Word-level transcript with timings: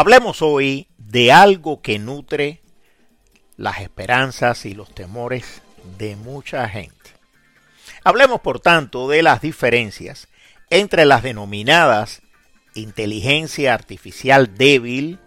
Hablemos 0.00 0.42
hoy 0.42 0.86
de 0.96 1.32
algo 1.32 1.82
que 1.82 1.98
nutre 1.98 2.60
las 3.56 3.80
esperanzas 3.80 4.64
y 4.64 4.72
los 4.72 4.94
temores 4.94 5.60
de 5.98 6.14
mucha 6.14 6.68
gente. 6.68 6.94
Hablemos, 8.04 8.40
por 8.40 8.60
tanto, 8.60 9.08
de 9.08 9.24
las 9.24 9.40
diferencias 9.40 10.28
entre 10.70 11.04
las 11.04 11.24
denominadas 11.24 12.22
inteligencia 12.74 13.74
artificial 13.74 14.56
débil, 14.56 15.18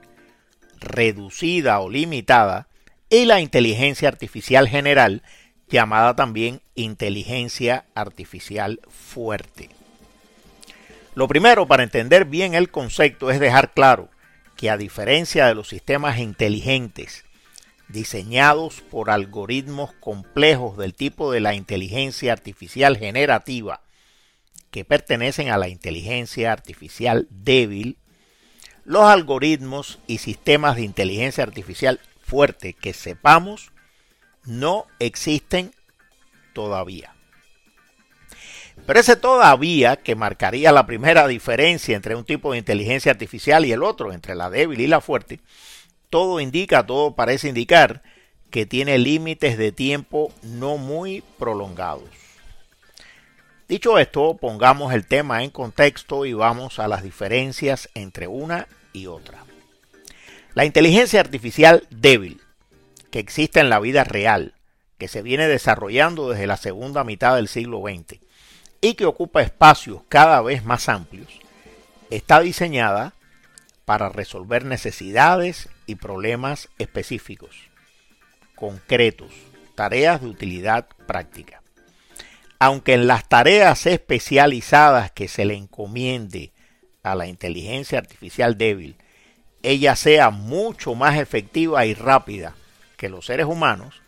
reducida 0.79 1.81
o 1.81 1.89
limitada, 1.89 2.69
y 3.09 3.25
la 3.25 3.41
inteligencia 3.41 4.07
artificial 4.07 4.69
general, 4.69 5.21
llamada 5.67 6.15
también 6.15 6.61
inteligencia 6.75 7.83
artificial 7.93 8.79
fuerte. 8.87 9.69
Lo 11.13 11.27
primero 11.27 11.67
para 11.67 11.83
entender 11.83 12.23
bien 12.23 12.53
el 12.53 12.71
concepto 12.71 13.31
es 13.31 13.41
dejar 13.41 13.73
claro 13.73 14.07
que 14.61 14.69
a 14.69 14.77
diferencia 14.77 15.47
de 15.47 15.55
los 15.55 15.69
sistemas 15.69 16.19
inteligentes 16.19 17.25
diseñados 17.87 18.81
por 18.81 19.09
algoritmos 19.09 19.91
complejos 19.93 20.77
del 20.77 20.93
tipo 20.93 21.31
de 21.31 21.39
la 21.39 21.55
inteligencia 21.55 22.31
artificial 22.31 22.95
generativa 22.95 23.81
que 24.69 24.85
pertenecen 24.85 25.49
a 25.49 25.57
la 25.57 25.67
inteligencia 25.67 26.51
artificial 26.51 27.27
débil, 27.31 27.97
los 28.85 29.05
algoritmos 29.05 29.97
y 30.05 30.19
sistemas 30.19 30.75
de 30.75 30.83
inteligencia 30.83 31.43
artificial 31.43 31.99
fuerte 32.21 32.73
que 32.73 32.93
sepamos 32.93 33.71
no 34.45 34.85
existen 34.99 35.73
todavía. 36.53 37.15
Pero 38.85 38.99
ese 38.99 39.15
todavía 39.15 39.95
que 39.95 40.15
marcaría 40.15 40.71
la 40.71 40.85
primera 40.85 41.27
diferencia 41.27 41.95
entre 41.95 42.15
un 42.15 42.25
tipo 42.25 42.51
de 42.51 42.57
inteligencia 42.57 43.11
artificial 43.11 43.65
y 43.65 43.71
el 43.71 43.83
otro, 43.83 44.11
entre 44.11 44.35
la 44.35 44.49
débil 44.49 44.79
y 44.81 44.87
la 44.87 45.01
fuerte, 45.01 45.39
todo 46.09 46.39
indica, 46.39 46.85
todo 46.85 47.15
parece 47.15 47.49
indicar 47.49 48.01
que 48.49 48.65
tiene 48.65 48.97
límites 48.97 49.57
de 49.57 49.71
tiempo 49.71 50.33
no 50.41 50.77
muy 50.77 51.23
prolongados. 51.37 52.09
Dicho 53.69 53.97
esto, 53.97 54.35
pongamos 54.35 54.93
el 54.93 55.05
tema 55.05 55.43
en 55.43 55.51
contexto 55.51 56.25
y 56.25 56.33
vamos 56.33 56.79
a 56.79 56.89
las 56.89 57.03
diferencias 57.03 57.87
entre 57.93 58.27
una 58.27 58.67
y 58.91 59.05
otra. 59.07 59.45
La 60.53 60.65
inteligencia 60.65 61.21
artificial 61.21 61.87
débil, 61.91 62.41
que 63.09 63.19
existe 63.19 63.61
en 63.61 63.69
la 63.69 63.79
vida 63.79 64.03
real, 64.03 64.55
que 64.97 65.07
se 65.07 65.21
viene 65.21 65.47
desarrollando 65.47 66.29
desde 66.29 66.47
la 66.47 66.57
segunda 66.57 67.05
mitad 67.05 67.37
del 67.37 67.47
siglo 67.47 67.81
XX 67.81 68.19
y 68.81 68.95
que 68.95 69.05
ocupa 69.05 69.43
espacios 69.43 70.01
cada 70.09 70.41
vez 70.41 70.65
más 70.65 70.89
amplios, 70.89 71.39
está 72.09 72.41
diseñada 72.41 73.13
para 73.85 74.09
resolver 74.09 74.65
necesidades 74.65 75.69
y 75.85 75.95
problemas 75.95 76.69
específicos, 76.79 77.55
concretos, 78.55 79.31
tareas 79.75 80.21
de 80.21 80.27
utilidad 80.27 80.87
práctica. 81.05 81.61
Aunque 82.59 82.93
en 82.93 83.07
las 83.07 83.27
tareas 83.27 83.85
especializadas 83.85 85.11
que 85.11 85.27
se 85.27 85.45
le 85.45 85.55
encomiende 85.55 86.51
a 87.03 87.15
la 87.15 87.27
inteligencia 87.27 87.99
artificial 87.99 88.57
débil, 88.57 88.97
ella 89.63 89.95
sea 89.95 90.31
mucho 90.31 90.95
más 90.95 91.17
efectiva 91.19 91.85
y 91.85 91.93
rápida 91.93 92.55
que 92.97 93.09
los 93.09 93.25
seres 93.25 93.45
humanos, 93.45 94.01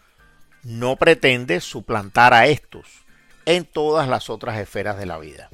no 0.63 0.95
pretende 0.95 1.59
suplantar 1.61 2.33
a 2.33 2.47
estos 2.47 3.02
en 3.45 3.65
todas 3.65 4.07
las 4.07 4.29
otras 4.29 4.59
esferas 4.59 4.97
de 4.97 5.05
la 5.05 5.19
vida. 5.19 5.49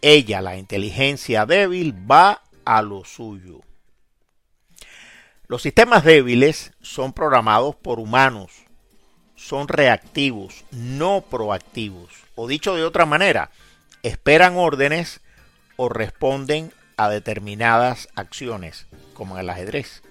Ella, 0.00 0.40
la 0.40 0.56
inteligencia 0.56 1.46
débil, 1.46 1.94
va 2.10 2.42
a 2.64 2.82
lo 2.82 3.04
suyo. 3.04 3.60
Los 5.46 5.62
sistemas 5.62 6.04
débiles 6.04 6.72
son 6.80 7.12
programados 7.12 7.74
por 7.74 7.98
humanos 7.98 8.68
son 9.38 9.68
reactivos, 9.68 10.64
no 10.72 11.22
proactivos. 11.22 12.10
O 12.34 12.48
dicho 12.48 12.74
de 12.74 12.84
otra 12.84 13.06
manera, 13.06 13.50
esperan 14.02 14.56
órdenes 14.56 15.20
o 15.76 15.88
responden 15.88 16.72
a 16.96 17.08
determinadas 17.08 18.08
acciones, 18.16 18.88
como 19.14 19.36
en 19.36 19.42
el 19.42 19.50
ajedrez. 19.50 20.02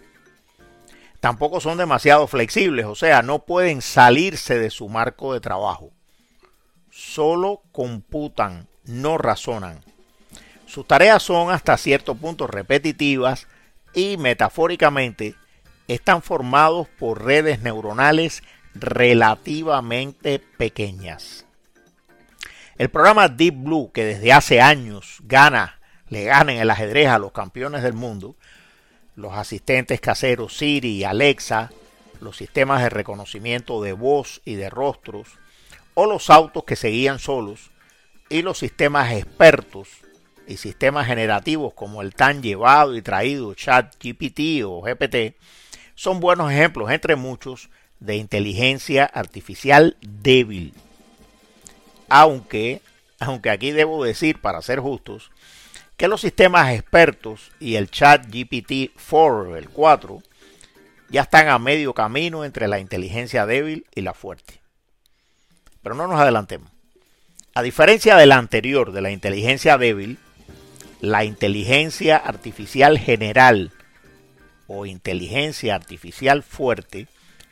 Tampoco 1.19 1.59
son 1.59 1.77
demasiado 1.77 2.25
flexibles, 2.27 2.85
o 2.85 2.95
sea, 2.95 3.21
no 3.21 3.39
pueden 3.39 3.81
salirse 3.81 4.57
de 4.57 4.69
su 4.69 4.87
marco 4.87 5.33
de 5.33 5.41
trabajo. 5.41 5.91
Solo 6.97 7.61
computan, 7.71 8.67
no 8.85 9.19
razonan. 9.19 9.81
Sus 10.65 10.87
tareas 10.87 11.21
son 11.21 11.51
hasta 11.51 11.77
cierto 11.77 12.15
punto 12.15 12.47
repetitivas 12.47 13.45
y 13.93 14.17
metafóricamente 14.17 15.35
están 15.87 16.23
formados 16.23 16.87
por 16.87 17.23
redes 17.23 17.61
neuronales 17.61 18.41
relativamente 18.73 20.39
pequeñas. 20.39 21.45
El 22.79 22.89
programa 22.89 23.27
Deep 23.27 23.53
Blue, 23.55 23.91
que 23.93 24.03
desde 24.03 24.33
hace 24.33 24.59
años 24.59 25.19
gana, 25.21 25.79
le 26.09 26.23
gana 26.23 26.53
en 26.53 26.57
el 26.57 26.71
ajedrez 26.71 27.09
a 27.09 27.19
los 27.19 27.31
campeones 27.31 27.83
del 27.83 27.93
mundo, 27.93 28.35
los 29.15 29.33
asistentes 29.33 30.01
caseros 30.01 30.57
Siri 30.57 30.95
y 30.95 31.03
Alexa, 31.03 31.69
los 32.21 32.37
sistemas 32.37 32.81
de 32.81 32.89
reconocimiento 32.89 33.83
de 33.83 33.93
voz 33.93 34.41
y 34.45 34.55
de 34.55 34.71
rostros, 34.71 35.37
o 35.99 36.05
los 36.05 36.29
autos 36.29 36.63
que 36.63 36.75
se 36.75 36.89
guían 36.89 37.17
solos, 37.17 37.71
y 38.29 38.43
los 38.43 38.59
sistemas 38.59 39.11
expertos 39.13 39.89
y 40.45 40.57
sistemas 40.57 41.07
generativos 41.07 41.73
como 41.73 42.03
el 42.03 42.13
tan 42.13 42.43
llevado 42.43 42.95
y 42.95 43.01
traído 43.01 43.55
ChatGPT 43.55 44.63
o 44.63 44.81
GPT, 44.81 45.35
son 45.95 46.19
buenos 46.19 46.51
ejemplos, 46.51 46.91
entre 46.91 47.15
muchos, 47.15 47.71
de 47.99 48.15
inteligencia 48.15 49.05
artificial 49.05 49.97
débil. 50.01 50.75
Aunque, 52.09 52.83
aunque 53.19 53.49
aquí 53.49 53.71
debo 53.71 54.03
decir, 54.03 54.39
para 54.39 54.61
ser 54.61 54.79
justos, 54.79 55.31
que 55.97 56.07
los 56.07 56.21
sistemas 56.21 56.75
expertos 56.75 57.51
y 57.59 57.73
el 57.73 57.89
chat 57.89 58.23
GPT-4, 58.27 59.57
el 59.57 59.69
4, 59.69 60.21
ya 61.09 61.23
están 61.23 61.47
a 61.47 61.57
medio 61.57 61.95
camino 61.95 62.45
entre 62.45 62.67
la 62.67 62.77
inteligencia 62.77 63.47
débil 63.47 63.87
y 63.95 64.01
la 64.01 64.13
fuerte. 64.13 64.66
Pero 65.87 65.95
no 65.95 66.07
nos 66.07 66.19
adelantemos. 66.19 66.69
A 67.53 67.61
diferencia 67.61 68.17
de 68.17 68.25
la 68.25 68.35
anterior, 68.35 68.91
de 68.91 68.99
la 68.99 69.09
inteligencia 69.09 69.77
débil, 69.77 70.17
la 70.99 71.23
inteligencia 71.23 72.17
artificial 72.17 72.99
general 72.99 73.71
o 74.67 74.85
inteligencia 74.85 75.75
artificial 75.75 76.43
fuerte 76.43 77.07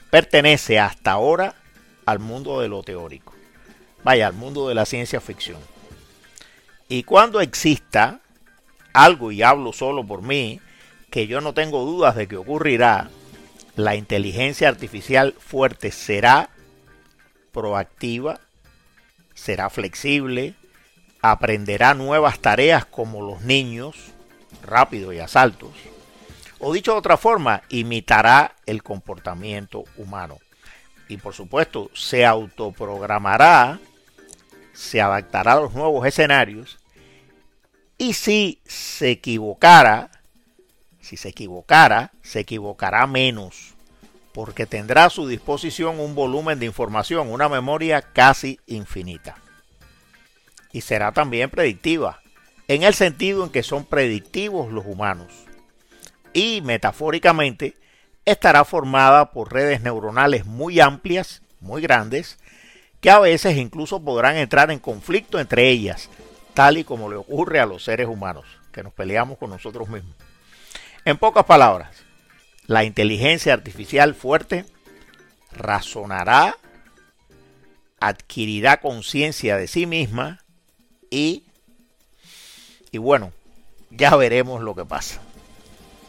pertenece 0.10 0.80
hasta 0.80 1.12
ahora 1.12 1.56
al 2.06 2.20
mundo 2.20 2.60
de 2.60 2.68
lo 2.68 2.84
teórico. 2.84 3.34
Vaya, 4.04 4.28
al 4.28 4.34
mundo 4.34 4.68
de 4.68 4.76
la 4.76 4.86
ciencia 4.86 5.22
ficción. 5.22 5.62
Y 6.90 7.04
cuando 7.04 7.40
exista 7.40 8.20
algo, 8.92 9.32
y 9.32 9.44
hablo 9.44 9.72
solo 9.72 10.06
por 10.06 10.24
mí, 10.24 10.60
que 11.10 11.26
yo 11.26 11.40
no 11.40 11.54
tengo 11.54 11.86
dudas 11.86 12.18
de 12.18 12.28
que 12.28 12.36
ocurrirá, 12.36 13.10
la 13.78 13.96
inteligencia 13.96 14.68
artificial 14.68 15.34
fuerte 15.40 15.94
será 15.94 16.50
proactiva, 17.56 18.42
será 19.34 19.70
flexible, 19.70 20.56
aprenderá 21.22 21.94
nuevas 21.94 22.40
tareas 22.40 22.86
como 22.86 23.22
los 23.22 23.44
niños, 23.44 23.96
rápido 24.62 25.14
y 25.14 25.20
a 25.20 25.30
saltos, 25.30 25.72
o 26.60 26.74
dicho 26.74 26.92
de 26.92 26.98
otra 26.98 27.16
forma, 27.16 27.64
imitará 27.70 28.56
el 28.66 28.84
comportamiento 28.84 29.86
humano. 29.96 30.40
Y 31.08 31.16
por 31.16 31.34
supuesto, 31.34 31.90
se 31.94 32.26
autoprogramará, 32.26 33.80
se 34.74 35.00
adaptará 35.00 35.54
a 35.54 35.62
los 35.62 35.74
nuevos 35.74 36.06
escenarios. 36.06 36.78
Y 37.98 38.14
si 38.14 38.60
se 38.66 39.12
equivocara, 39.12 40.10
si 41.00 41.16
se 41.16 41.30
equivocara, 41.30 42.12
se 42.22 42.42
equivocará 42.42 43.08
menos, 43.08 43.75
porque 44.36 44.66
tendrá 44.66 45.06
a 45.06 45.10
su 45.10 45.30
disposición 45.30 46.02
un 46.02 46.14
volumen 46.14 46.60
de 46.60 46.66
información, 46.66 47.32
una 47.32 47.48
memoria 47.48 48.02
casi 48.02 48.60
infinita. 48.66 49.38
Y 50.74 50.82
será 50.82 51.14
también 51.14 51.50
predictiva, 51.50 52.20
en 52.68 52.84
el 52.84 52.94
sentido 52.94 53.46
en 53.46 53.50
que 53.50 53.64
son 53.64 53.86
predictivos 53.86 54.74
los 54.74 54.86
humanos 54.86 55.32
y 56.34 56.60
metafóricamente 56.62 57.78
estará 58.26 58.66
formada 58.66 59.32
por 59.32 59.54
redes 59.54 59.80
neuronales 59.82 60.46
muy 60.46 60.82
amplias, 60.82 61.42
muy 61.62 61.82
grandes, 61.82 62.38
que 63.00 63.12
a 63.12 63.20
veces 63.20 63.56
incluso 63.56 64.04
podrán 64.04 64.36
entrar 64.36 64.70
en 64.70 64.80
conflicto 64.80 65.40
entre 65.40 65.70
ellas, 65.70 66.10
tal 66.54 66.78
y 66.78 66.84
como 66.84 67.10
le 67.10 67.16
ocurre 67.16 67.62
a 67.62 67.66
los 67.66 67.86
seres 67.86 68.10
humanos, 68.10 68.44
que 68.74 68.84
nos 68.84 68.92
peleamos 68.92 69.38
con 69.38 69.50
nosotros 69.50 69.88
mismos. 69.88 70.14
En 71.06 71.18
pocas 71.18 71.46
palabras, 71.46 72.05
la 72.68 72.84
inteligencia 72.84 73.54
artificial 73.54 74.16
fuerte 74.16 74.66
razonará, 75.52 76.58
adquirirá 78.00 78.78
conciencia 78.82 79.58
de 79.58 79.68
sí 79.68 79.86
misma 79.86 80.44
y, 81.10 81.44
y 82.92 82.98
bueno, 82.98 83.32
ya 83.90 84.16
veremos 84.16 84.62
lo 84.62 84.76
que 84.76 84.86
pasa. 84.86 85.22